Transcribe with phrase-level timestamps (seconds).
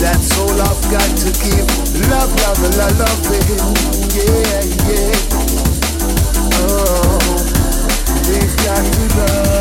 [0.00, 1.66] That's all I've got to give.
[2.08, 3.48] Love, love, and love it.
[4.14, 5.14] Yeah, yeah.
[6.54, 7.18] Oh,
[8.30, 9.57] we've got to love.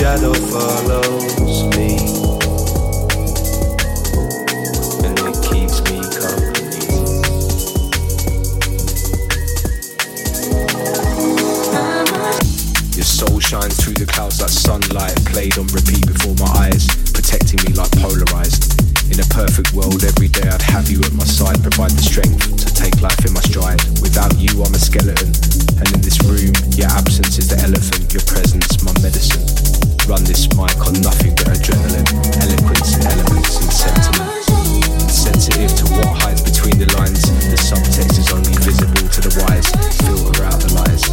[0.00, 1.92] shadow follows me.
[5.04, 6.88] And it keeps me company.
[12.96, 17.60] Your soul shines through the clouds like sunlight, played on repeat before my eyes, protecting
[17.68, 18.72] me like polarized.
[19.12, 22.40] In a perfect world, every day I'd have you at my side, provide the strength
[22.56, 23.84] to take life in my stride.
[24.00, 25.28] Without you, I'm a skeleton.
[25.76, 29.59] And in this room, your absence is the elephant, your presence, my medicine.
[30.10, 32.02] Run this mic on nothing but adrenaline,
[32.42, 34.42] eloquence, and elements, and sentiment.
[35.06, 39.70] Sensitive to what hides between the lines, the subtext is only visible to the wise.
[40.02, 41.06] Filter out the lies.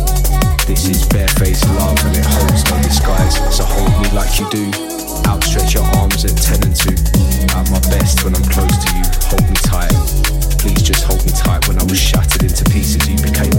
[0.65, 3.37] This is barefaced love, and it holds no disguise.
[3.53, 4.65] So hold me like you do.
[5.29, 7.53] Outstretch your arms at 10 and 2.
[7.53, 9.93] At my best when I'm close to you, hold me tight.
[10.57, 13.53] Please just hold me tight when I was shattered into pieces, you became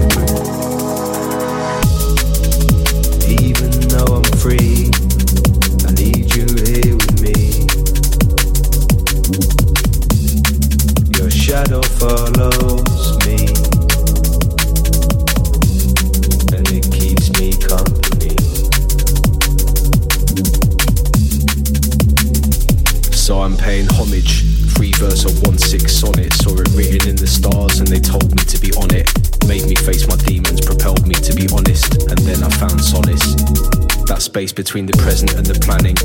[34.59, 35.97] between the present and the planning.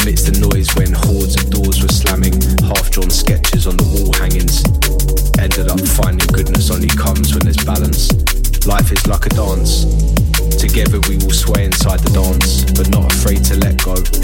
[0.00, 2.32] Amidst the noise when hordes of doors were slamming,
[2.64, 5.21] half drawn sketches on the wall hangings.
[5.42, 8.12] Ended up finding goodness only comes when there's balance.
[8.64, 9.82] Life is like a dance.
[10.56, 14.21] Together we will sway inside the dance, but not afraid to let go.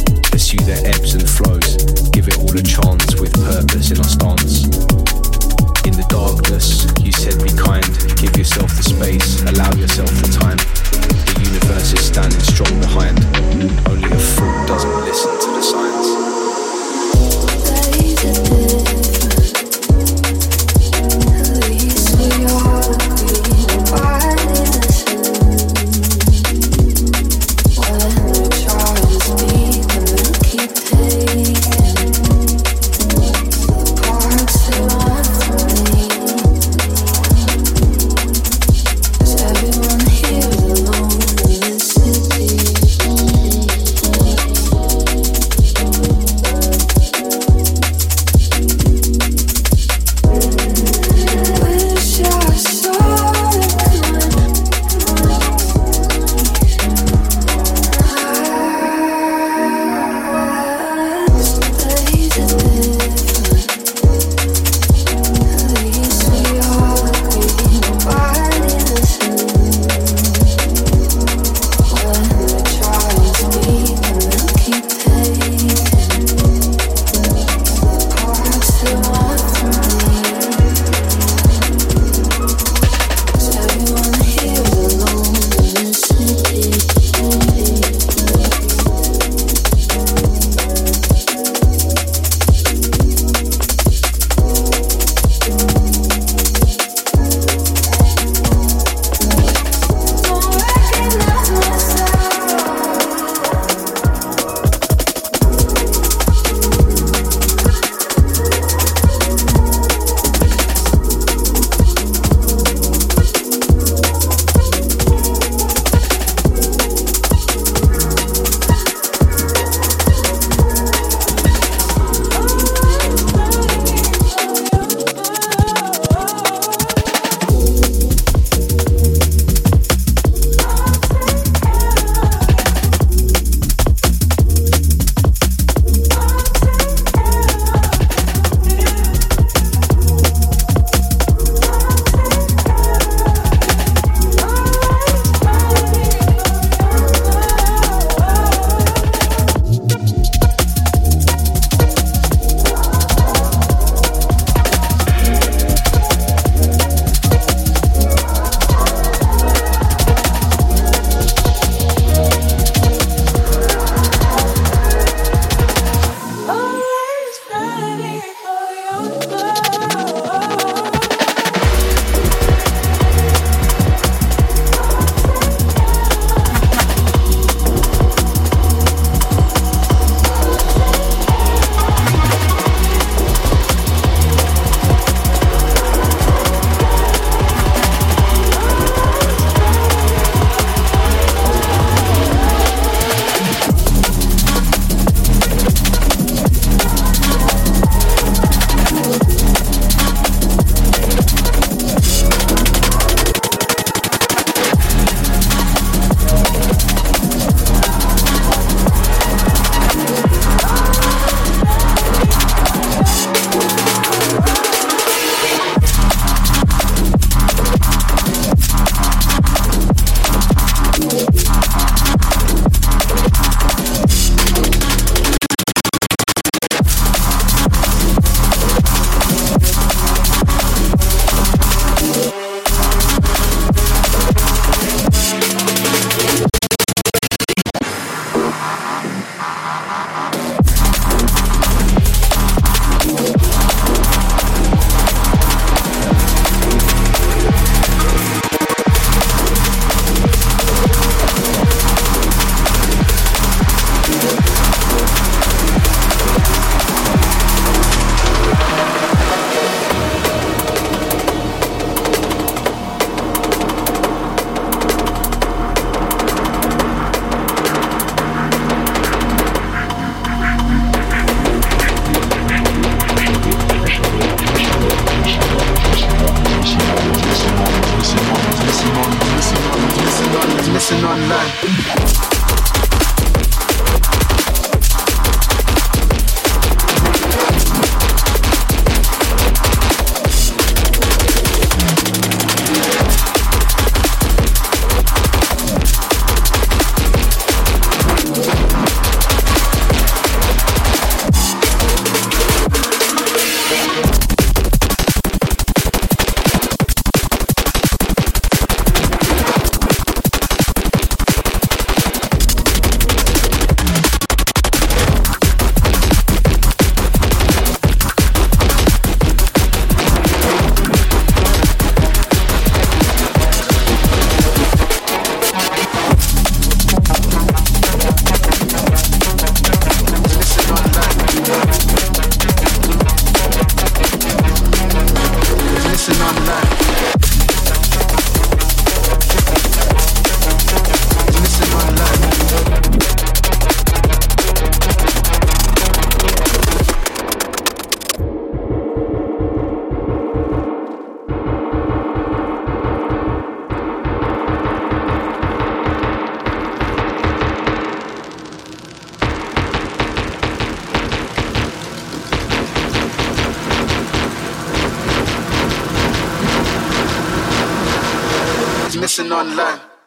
[369.33, 369.98] online.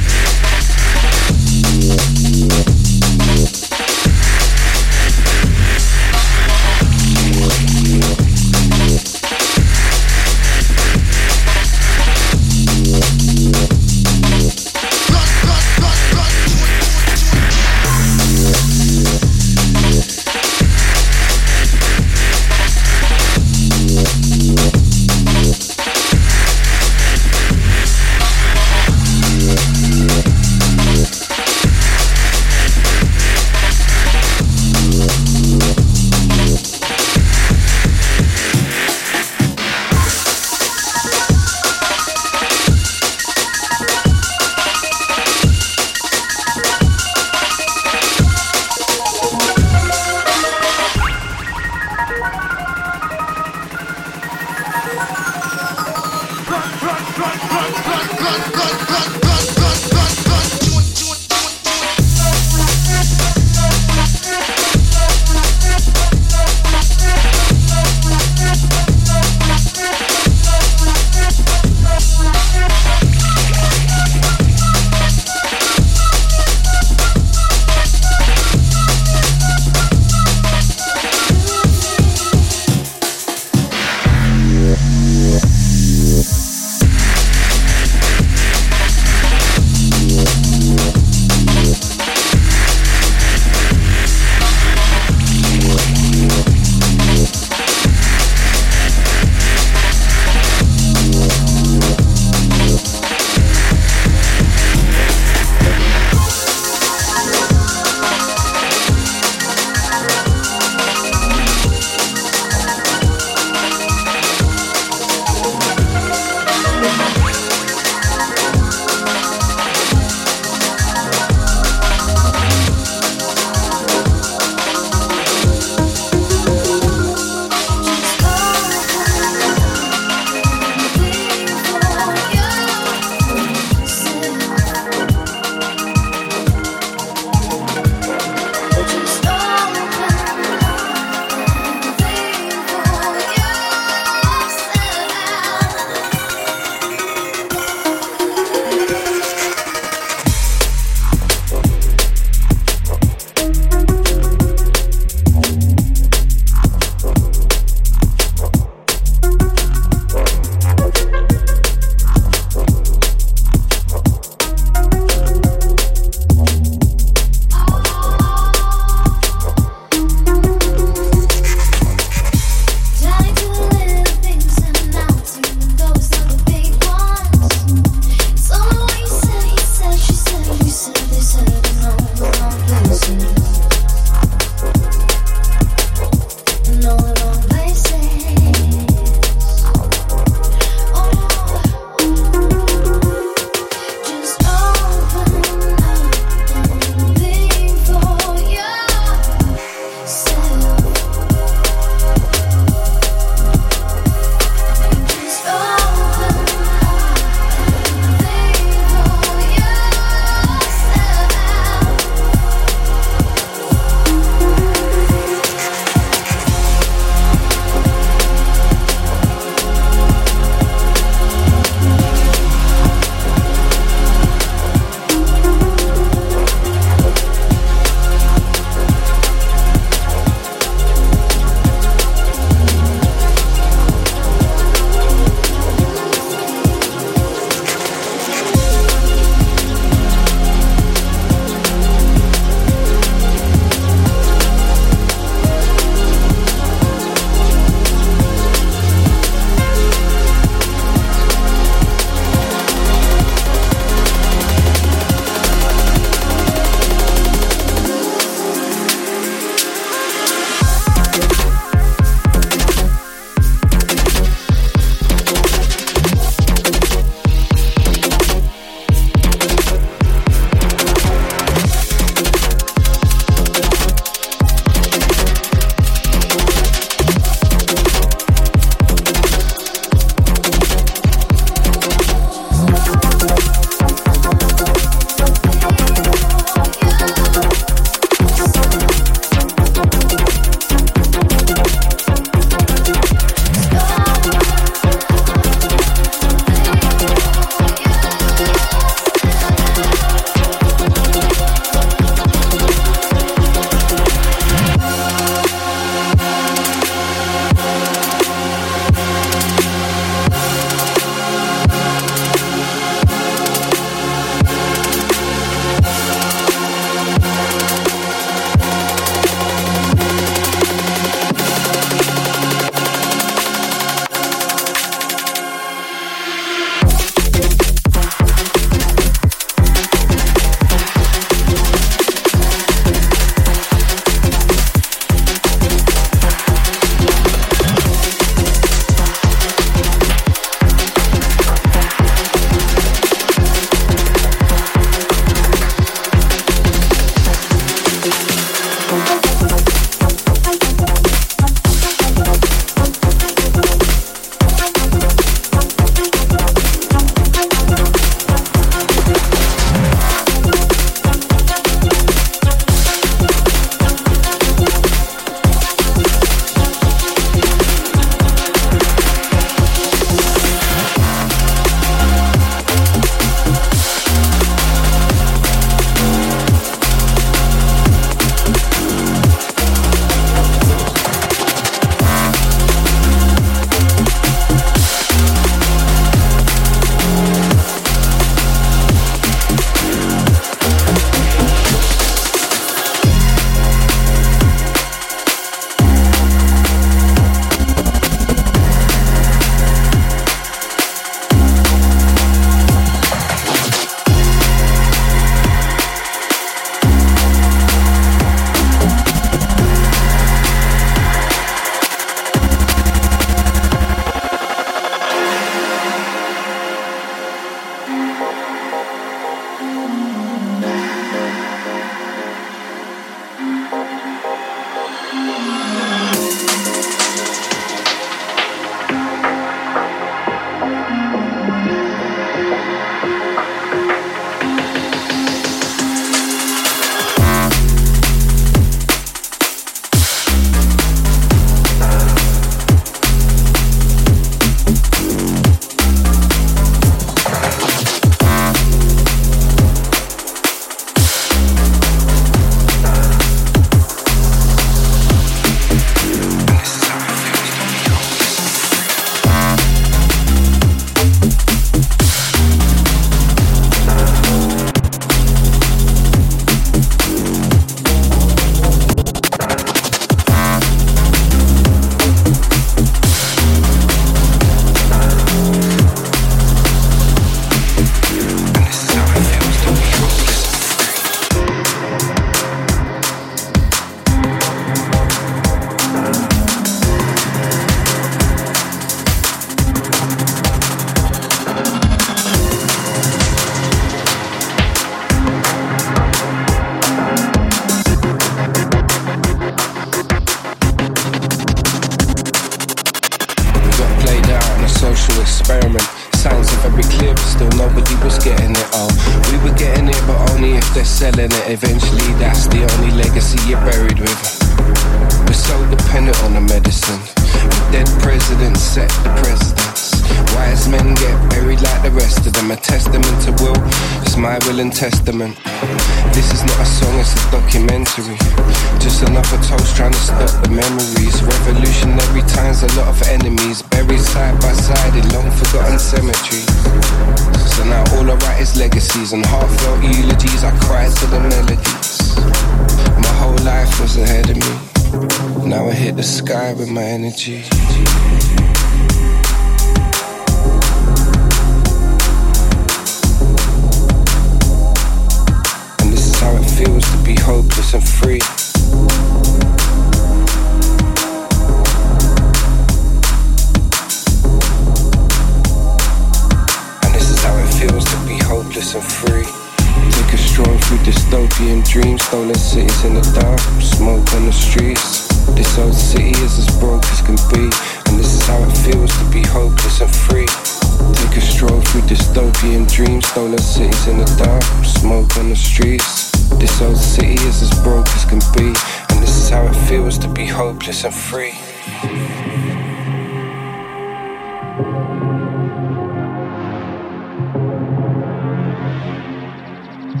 [599.94, 600.00] And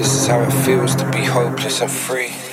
[0.00, 2.51] this is how it feels to be hopeless and free.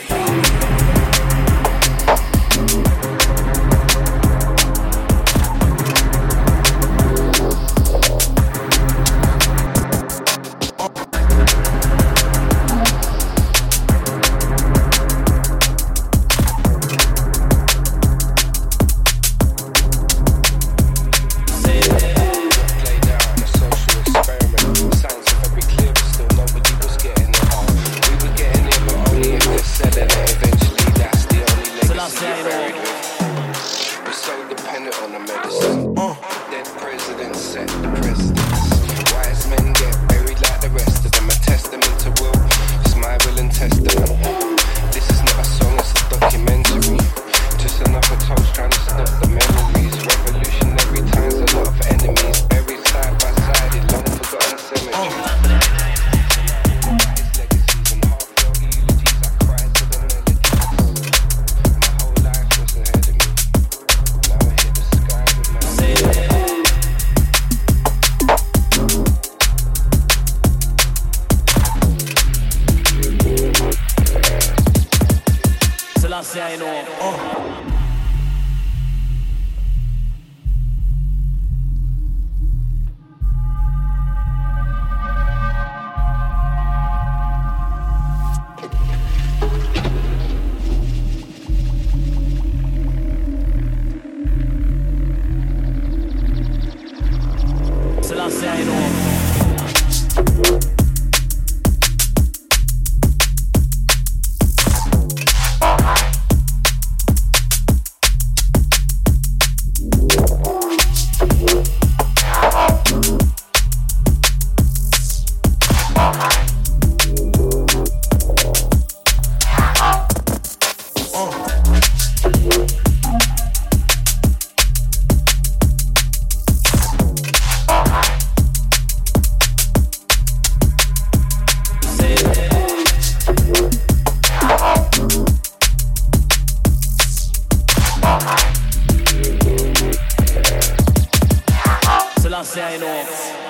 [142.50, 143.49] sign off.